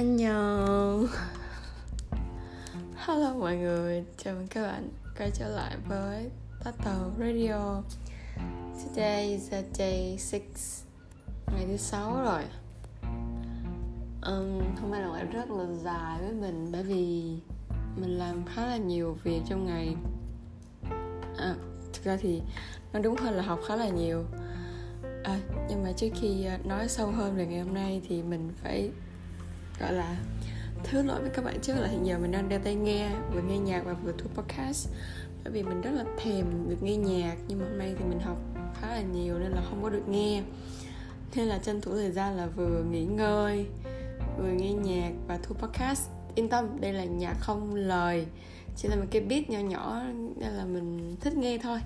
[0.00, 1.06] Anh nhờ
[2.96, 4.88] Hello mọi người, chào mừng các bạn
[5.18, 6.30] quay trở lại với
[6.64, 7.82] tato Radio.
[8.84, 10.40] Today is a day 6
[11.46, 12.42] Ngày thứ sáu rồi.
[14.22, 17.34] Um, Hôm nay là ngày rất là dài với mình Bởi vì
[17.96, 19.96] mình làm khá là nhiều việc trong ngày.
[21.38, 21.54] À,
[21.92, 22.42] Thực ra thì
[22.92, 24.24] nó đúng hơn là học khá là nhiều.
[25.24, 28.50] À, Nhưng mà trước khi à, nói sâu hơn về ngày hôm nay Thì mình
[28.62, 28.90] phải
[29.80, 30.16] gọi là
[30.84, 33.40] thứ lỗi với các bạn trước là hiện giờ mình đang đeo tai nghe vừa
[33.40, 34.88] nghe nhạc và vừa thu podcast.
[35.44, 38.20] Bởi vì mình rất là thèm được nghe nhạc nhưng mà hôm nay thì mình
[38.20, 38.36] học
[38.80, 40.42] khá là nhiều nên là không có được nghe.
[41.34, 43.66] Nên là tranh thủ thời gian là vừa nghỉ ngơi
[44.38, 46.08] vừa nghe nhạc và thu podcast.
[46.34, 48.26] Yên tâm đây là nhạc không lời
[48.76, 50.02] chỉ là một cái beat nhỏ nhỏ
[50.36, 51.80] nên là mình thích nghe thôi.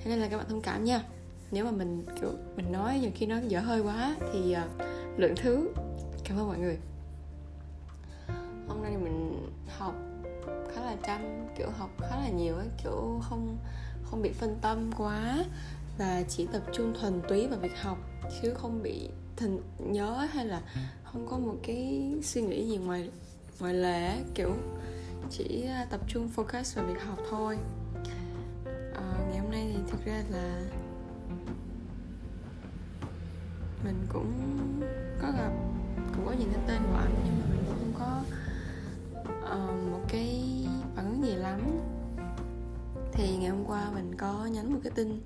[0.00, 1.02] Thế nên là các bạn thông cảm nha.
[1.50, 4.82] Nếu mà mình kiểu mình nói nhiều khi nó dở hơi quá thì uh,
[5.18, 5.68] lượng thứ.
[6.24, 6.78] Cảm ơn mọi người
[8.82, 9.94] hôm nay mình học
[10.74, 13.58] khá là chăm kiểu học khá là nhiều ấy kiểu không
[14.04, 15.44] không bị phân tâm quá
[15.98, 17.98] và chỉ tập trung thuần túy vào việc học
[18.42, 20.62] chứ không bị thần nhớ hay là
[21.04, 23.10] không có một cái suy nghĩ gì ngoài
[23.60, 24.54] ngoài lề ấy, kiểu
[25.30, 27.58] chỉ à, tập trung focus vào việc học thôi.
[28.94, 30.62] À, ngày hôm nay thì thực ra là
[33.84, 34.32] mình cũng
[35.22, 35.52] có gặp
[36.14, 37.71] cũng có nhìn thấy tên của anh nhưng mà mình
[44.52, 45.20] nhắn một cái tin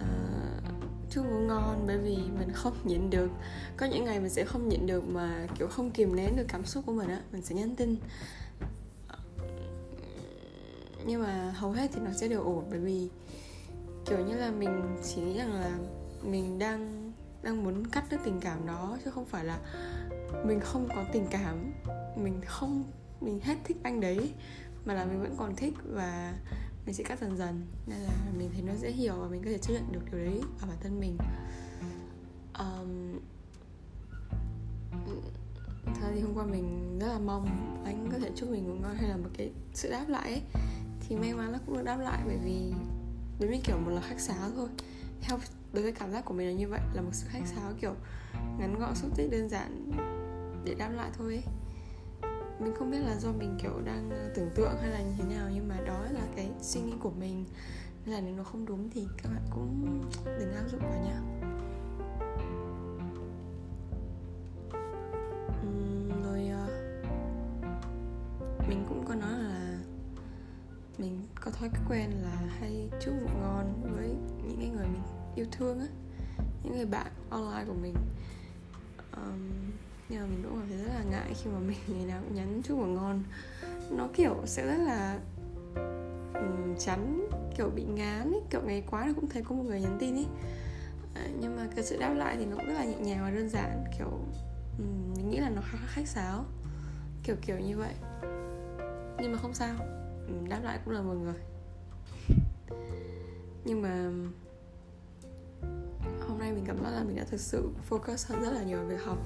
[0.00, 0.68] uh,
[1.10, 3.30] chúc ngủ ngon bởi vì mình không nhịn được.
[3.76, 6.64] Có những ngày mình sẽ không nhịn được mà kiểu không kìm nén được cảm
[6.64, 7.96] xúc của mình á mình sẽ nhắn tin.
[11.06, 13.08] Nhưng mà hầu hết thì nó sẽ đều ổn bởi vì
[14.06, 15.78] kiểu như là mình chỉ nghĩ rằng là
[16.22, 17.12] mình đang
[17.42, 19.58] đang muốn cắt đứt tình cảm đó chứ không phải là
[20.44, 21.72] mình không có tình cảm.
[22.16, 22.84] Mình không
[23.20, 24.32] mình hết thích anh đấy
[24.84, 26.34] mà là mình vẫn còn thích và
[26.88, 29.50] mình sẽ cắt dần dần nên là mình thấy nó dễ hiểu và mình có
[29.50, 31.18] thể chấp nhận được điều đấy ở bản thân mình.
[32.58, 33.18] Um,
[35.84, 37.46] thật thì hôm qua mình rất là mong
[37.84, 40.42] anh có thể chúc mình ngủ ngon hay là một cái sự đáp lại ấy.
[41.00, 42.72] Thì may mắn nó cũng được đáp lại bởi vì
[43.40, 44.68] đối với kiểu một là khách sáo thôi.
[45.20, 45.38] Theo
[45.72, 47.94] đối với cảm giác của mình là như vậy là một sự khách sáo kiểu
[48.58, 49.90] ngắn gọn xúc tích đơn giản
[50.64, 51.44] để đáp lại thôi ấy
[52.60, 55.24] mình không biết là do mình kiểu đang ờ, tưởng tượng hay là như thế
[55.34, 57.44] nào nhưng mà đó là cái suy nghĩ của mình.
[58.04, 61.20] Nên là nếu nó không đúng thì các bạn cũng đừng áp dụng vào nhá.
[65.62, 66.66] Uhm, rồi ờ,
[68.68, 69.78] mình cũng có nói là
[70.98, 74.08] mình có thói quen là hay chúc ngủ ngon với
[74.46, 75.02] những cái người mình
[75.34, 75.86] yêu thương á
[76.62, 77.94] những người bạn online của mình.
[79.16, 79.70] Um,
[80.08, 82.36] nhưng mà mình cũng cảm thấy rất là ngại khi mà mình ngày nào cũng
[82.36, 83.22] nhắn chúc ngủ ngon.
[83.90, 85.18] Nó kiểu sẽ rất là
[86.34, 88.40] um, chắn kiểu bị ngán ấy.
[88.50, 90.26] Kiểu ngày quá là cũng thấy có một người nhắn tin ấy.
[91.14, 93.30] À, nhưng mà cái sự đáp lại thì nó cũng rất là nhẹ nhàng và
[93.30, 93.84] đơn giản.
[93.98, 94.10] Kiểu
[94.78, 96.44] um, mình nghĩ là nó khá khách sáo.
[97.22, 97.94] Kiểu kiểu như vậy.
[99.18, 99.74] Nhưng mà không sao.
[100.28, 101.40] Um, đáp lại cũng là một người.
[103.64, 104.10] Nhưng mà
[106.28, 108.78] hôm nay mình cảm giác là mình đã thực sự focus hơn rất là nhiều
[108.78, 109.18] về việc học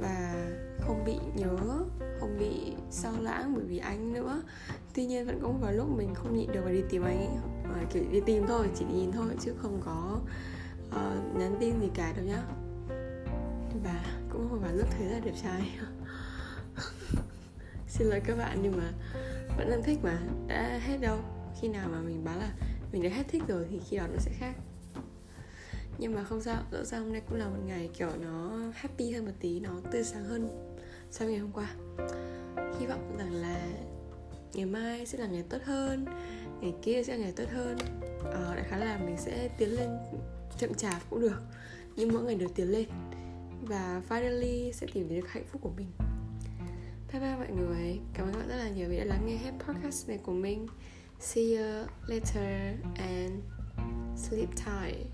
[0.00, 0.46] và
[0.80, 1.56] không bị nhớ
[2.20, 4.42] không bị sao lãng bởi vì anh nữa.
[4.94, 7.18] Tuy nhiên vẫn có một vài lúc mình không nhịn được và đi tìm anh
[7.18, 7.28] ấy
[7.64, 10.20] à, kiểu đi tìm thôi chỉ nhìn thôi chứ không có
[10.88, 12.42] uh, nhắn tin gì cả đâu nhá.
[13.84, 15.78] Và cũng một vài lúc thấy là đẹp trai.
[17.88, 18.92] Xin lỗi các bạn nhưng mà
[19.56, 21.18] vẫn đang thích mà đã hết đâu.
[21.60, 22.52] Khi nào mà mình báo là
[22.92, 24.54] mình đã hết thích rồi thì khi đó nó sẽ khác
[26.00, 29.10] nhưng mà không sao dẫu sao hôm nay cũng là một ngày kiểu nó happy
[29.10, 30.48] hơn một tí nó tươi sáng hơn
[31.10, 31.74] so với ngày hôm qua.
[32.80, 33.68] Hy vọng rằng là
[34.52, 36.04] ngày mai sẽ là ngày tốt hơn
[36.60, 37.78] ngày kia sẽ là ngày tốt hơn.
[38.24, 39.88] Ờ, đại khái là mình sẽ tiến lên
[40.58, 41.42] chậm chạp cũng được
[41.96, 42.88] nhưng mỗi ngày đều tiến lên.
[43.62, 45.90] Và finally sẽ tìm được hạnh phúc của mình.
[47.12, 49.36] Bye bye mọi người cảm ơn các bạn rất là nhiều vì đã lắng nghe
[49.36, 50.66] hết podcast này của mình.
[51.20, 53.32] See you later and
[54.16, 55.06] sleep tight.